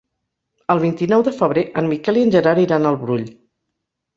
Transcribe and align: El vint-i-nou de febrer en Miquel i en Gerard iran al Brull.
El 0.75 0.79
vint-i-nou 0.83 1.25
de 1.27 1.33
febrer 1.41 1.65
en 1.83 1.91
Miquel 1.91 2.17
i 2.23 2.25
en 2.29 2.33
Gerard 2.37 2.65
iran 2.65 2.89
al 2.93 2.99
Brull. 3.05 3.29